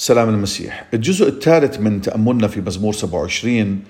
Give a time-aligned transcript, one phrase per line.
[0.00, 0.86] سلام المسيح.
[0.94, 3.82] الجزء الثالث من تأملنا في مزمور 27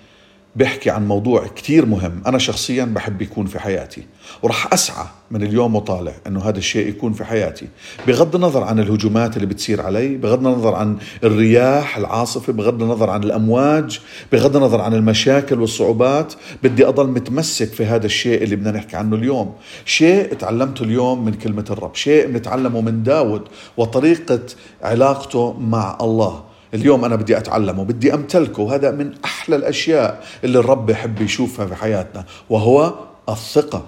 [0.57, 2.23] بيحكي عن موضوع كتير مهم.
[2.27, 4.07] أنا شخصيا بحب يكون في حياتي
[4.43, 7.69] ورح أسعى من اليوم وطالع أنه هذا الشيء يكون في حياتي.
[8.07, 13.25] بغض النظر عن الهجومات اللي بتصير علي بغض النظر عن الرياح العاصفة بغض النظر عن
[13.25, 14.01] الأمواج
[14.33, 19.17] بغض النظر عن المشاكل والصعوبات بدي أضل متمسك في هذا الشيء اللي بدنا نحكي عنه
[19.17, 19.55] اليوم.
[19.85, 23.43] شيء تعلمته اليوم من كلمة الرب شيء نتعلمه من داود
[23.77, 24.41] وطريقة
[24.83, 26.50] علاقته مع الله.
[26.75, 31.75] اليوم أنا بدي أتعلمه بدي أمتلكه وهذا من أحلى الأشياء اللي الرب يحب يشوفها في
[31.75, 32.95] حياتنا وهو
[33.29, 33.87] الثقة.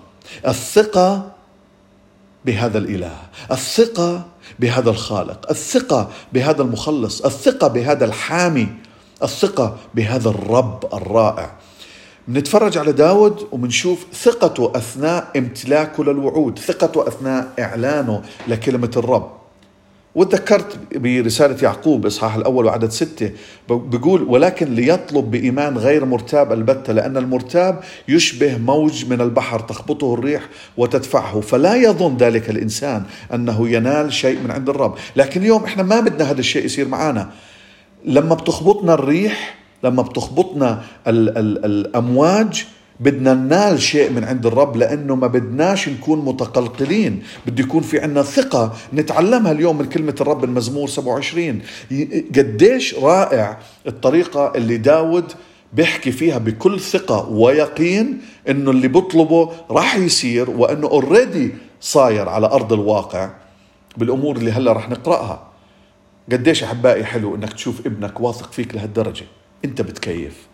[0.49, 1.33] الثقة
[2.45, 3.17] بهذا الإله
[3.51, 4.27] الثقة
[4.59, 8.69] بهذا الخالق الثقة بهذا المخلص الثقة بهذا الحامي
[9.23, 11.51] الثقة بهذا الرب الرائع.
[12.29, 19.42] نتفرج على داود ومنشوف ثقته أثناء امتلاكه للوعود ثقته أثناء إعلانه لكلمة الرب.
[20.15, 23.31] وتذكرت برسالة يعقوب إصحاح الأول وعدد ستة
[23.69, 30.49] بيقول ولكن ليطلب بإيمان غير مرتاب البتة لأن المرتاب يشبه موج من البحر تخبطه الريح
[30.77, 33.03] وتدفعه فلا يظن ذلك الإنسان
[33.35, 34.95] أنه ينال شيء من عند الرب.
[35.17, 37.31] لكن اليوم إحنا ما بدنا هذا الشيء يصير معنا
[38.05, 39.55] لما بتخبطنا الريح
[39.85, 42.67] لما بتخبطنا ال ال الأمواج
[43.03, 47.23] بدنا ننال شيء من عند الرب لأنه ما بدناش نكون متقلقلين.
[47.47, 48.73] بده يكون في عنا ثقة.
[48.95, 51.61] نتعلمها اليوم من كلمة الرب المزمور 27
[52.37, 55.33] قديش رائع الطريقة اللي داود
[55.73, 62.73] بيحكي فيها بكل ثقة ويقين إنه اللي بطلبه راح يصير وإنه اوريدي صاير على أرض
[62.73, 63.31] الواقع
[63.97, 65.49] بالأمور اللي هلأ رح نقرأها.
[66.33, 69.25] قديش أحبائي حلو إنك تشوف ابنك واثق فيك لهالدرجة.
[69.65, 70.52] أنت بتكيف.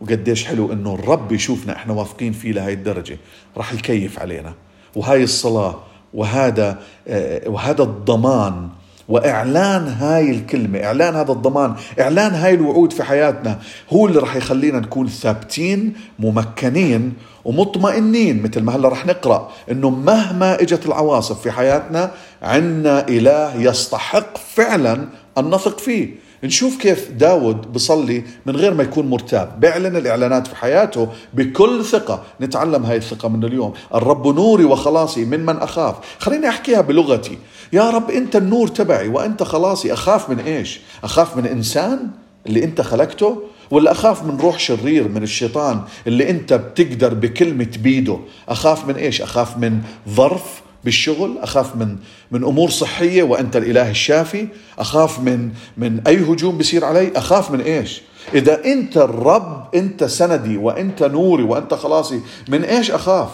[0.00, 3.18] وقديش حلو إنه الرب يشوفنا إحنا واثقين فيه لهي الدرجة.
[3.56, 4.54] راح يكيف علينا.
[4.96, 5.76] وهاي الصلاة
[6.14, 8.68] وهذا آه، وهذا الضمان
[9.08, 13.58] وإعلان هاي الكلمة إعلان هذا الضمان إعلان هاي الوعود في حياتنا
[13.92, 17.12] هو اللي راح يخلينا نكون ثابتين ممكنين
[17.44, 22.10] ومطمئنين مثل ما هلا رح نقرأ إنه مهما إجت العواصف في حياتنا
[22.42, 25.08] عندنا إله يستحق فعلا
[25.38, 26.25] أن نثق فيه.
[26.44, 29.60] نشوف كيف داود بصلي من غير ما يكون مرتاب.
[29.60, 32.22] بيعلن الإعلانات في حياته بكل ثقة.
[32.40, 33.72] نتعلم هاي الثقة من اليوم.
[33.94, 35.94] الرب نوري وخلاصي من من أخاف.
[36.18, 37.38] خليني أحكيها بلغتي.
[37.72, 39.92] يا رب أنت النور تبعي وأنت خلاصي.
[39.92, 42.10] أخاف من إيش؟ أخاف من إنسان
[42.46, 48.18] اللي أنت خلقته ولا أخاف من روح شرير من الشيطان اللي أنت بتقدر بكلمة بيده
[48.48, 51.96] أخاف من إيش؟ أخاف من ظرف بالشغل أخاف من
[52.30, 54.48] من أمور صحية وأنت الإله الشافي
[54.78, 58.02] أخاف من من أي هجوم بيصير علي أخاف من إيش؟
[58.34, 63.28] إذا أنت الرب أنت سندي وأنت نوري وأنت خلاصي من إيش أخاف؟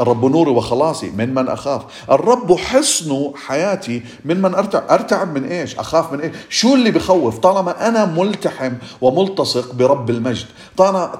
[0.00, 5.78] الرب نوري وخلاصي من من أخاف؟ الرب حصن حياتي من من ارتعب أرتعب من إيش؟
[5.78, 10.46] أخاف من إيش؟ شو اللي بخوف؟ طالما أنا ملتحم وملتصق برب المجد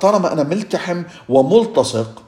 [0.01, 2.22] طالما أنا ملتحم وملتصق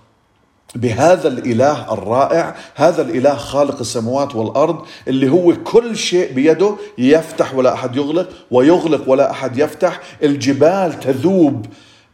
[0.75, 7.75] بهذا الإله الرائع هذا الإله خالق السماوات والأرض اللي هو كل شيء بيده يفتح ولا
[7.75, 10.01] أحد يغلق ويغلق ولا أحد يفتح.
[10.23, 11.67] الجبال تذوب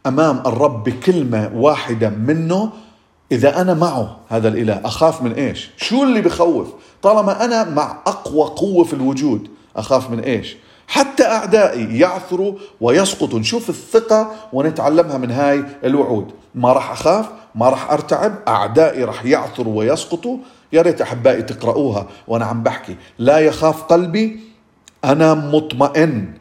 [0.05, 2.69] أمام الرب بكلمة واحدة منه
[3.31, 6.67] إذا أنا معه هذا الإله أخاف من إيش؟ شو اللي بخوف؟
[7.01, 10.57] طالما أنا مع أقوى قوة في الوجود أخاف من إيش؟
[10.87, 13.39] حتى أعدائي يعثروا ويسقطوا.
[13.39, 16.31] نشوف الثقة ونتعلمها من هاي الوعود.
[16.55, 17.25] ما راح أخاف؟
[17.55, 20.37] ما راح أرتعب أعدائي راح يعثروا ويسقطوا.
[20.73, 22.95] يا ريت أحبائي تقرأوها وأنا عم بحكي.
[23.19, 24.39] لا يخاف قلبي
[25.05, 26.33] أنا مطمئن.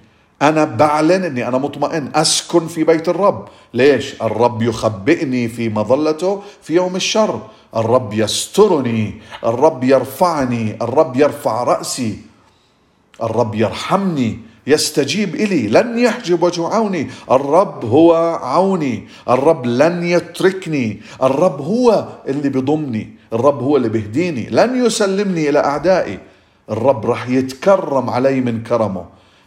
[0.42, 2.10] أنا بعلن إني أنا مطمئن.
[2.14, 3.48] أسكن في بيت الرب.
[3.74, 7.40] ليش؟ الرب يخبئني في مظلته في يوم الشر.
[7.76, 9.20] الرب يسترني.
[9.44, 10.76] الرب يرفعني.
[10.82, 12.18] الرب يرفع رأسي.
[13.22, 14.49] الرب يرحمني.
[14.70, 17.10] يستجيب إلي لن يحجب وجه عوني.
[17.30, 19.08] الرب هو عوني.
[19.28, 21.00] الرب لن يتركني.
[21.22, 26.18] الرب هو اللي بضمني الرب هو اللي بهديني لن يسلمني إلى أعدائي.
[26.70, 29.04] الرب رح يتكرم علي من كرمه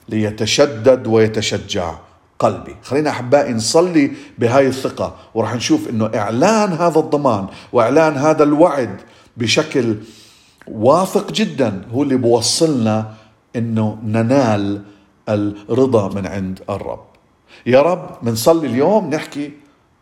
[0.10, 1.94] ليتشدد ويتشجع
[2.40, 2.76] قلبي.
[2.84, 8.96] خلينا أحبائي نصلي بهاي الثقة ورح نشوف أنه إعلان هذا الضمان وإعلان هذا الوعد
[9.38, 9.96] بشكل
[10.68, 13.14] واثق جدا هو اللي بوصلنا
[13.56, 14.82] أنه ننال
[15.30, 17.06] الرضا من عند الرب.
[17.66, 19.52] يا رب بنصلي اليوم نحكي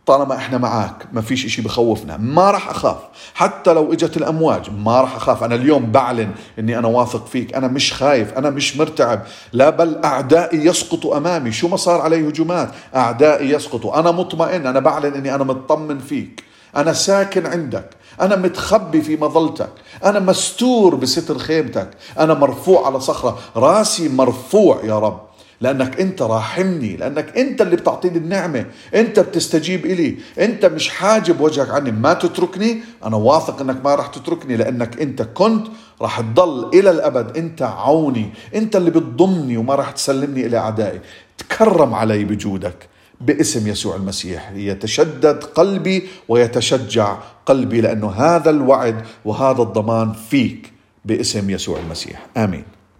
[0.06, 2.98] طالما إحنا معك ما فيش إشي بخوفنا ما راح أخاف.
[3.34, 5.42] حتى لو إجت الأمواج ما راح أخاف.
[5.44, 9.22] أنا اليوم بعلن إني أنا واثق فيك أنا مش خايف أنا مش مرتعب.
[9.52, 11.52] لا بل أعدائي يسقطوا أمامي.
[11.52, 14.00] شو ما صار علي هجومات؟ أعدائي يسقطوا.
[14.00, 16.51] أنا مطمئن أنا بعلن إني أنا مطمن فيك.
[16.76, 17.90] أنا ساكن عندك.
[18.20, 19.70] أنا متخبي في مظلتك.
[20.04, 21.90] أنا مستور بستر خيمتك.
[22.18, 23.38] أنا مرفوع على صخرة.
[23.56, 25.20] راسي مرفوع يا رب.
[25.60, 26.96] لأنك أنت راحمني.
[26.96, 28.66] لأنك أنت اللي بتعطيني النعمة.
[28.94, 30.16] أنت بتستجيب إلي.
[30.38, 31.90] أنت مش حاجب وجهك عني.
[31.90, 32.82] ما تتركني.
[33.04, 34.56] أنا واثق أنك ما راح تتركني.
[34.56, 35.66] لأنك أنت كنت
[36.00, 37.36] راح تضل إلى الأبد.
[37.36, 38.30] أنت عوني.
[38.54, 41.00] أنت اللي بتضمني وما راح تسلمني إلى أعدائي.
[41.38, 42.91] تكرم علي بجودك.
[43.22, 44.52] باسم يسوع المسيح.
[44.54, 50.72] يتشدد قلبي ويتشجع قلبي لأنه هذا الوعد وهذا الضمان فيك
[51.04, 52.26] باسم يسوع المسيح.
[52.36, 52.64] آمين.